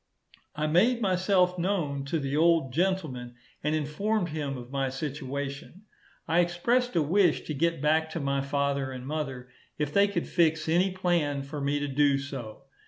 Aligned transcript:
I 0.55 0.65
made 0.65 0.99
myself 0.99 1.59
known 1.59 2.05
to 2.05 2.17
the 2.17 2.35
old 2.35 2.73
gentleman, 2.73 3.35
and 3.63 3.75
informed 3.75 4.29
him 4.29 4.57
of 4.57 4.71
my 4.71 4.89
situation; 4.89 5.83
I 6.27 6.39
expressed 6.39 6.95
a 6.95 7.03
wish 7.03 7.41
to 7.41 7.53
get 7.53 7.83
back 7.83 8.09
to 8.13 8.19
my 8.19 8.41
father 8.41 8.91
and 8.91 9.05
mother, 9.05 9.49
if 9.77 9.93
they 9.93 10.07
could 10.07 10.27
fix 10.27 10.67
any 10.67 10.89
plan 10.91 11.43
for 11.43 11.61
me 11.61 11.77
to 11.79 11.87
do 11.87 12.17
so. 12.17 12.63